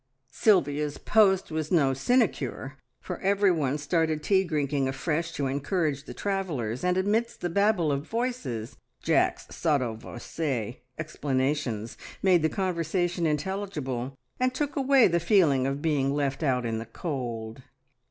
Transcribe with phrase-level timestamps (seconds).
[0.31, 6.83] Sylvia's post was no sinecure, for everyone started tea drinking afresh to encourage the travellers,
[6.83, 14.55] and amidst the babble of voices Jack's sotto voce explanations made the conversation intelligible, and
[14.55, 17.61] took away the feeling of being left out in the cold.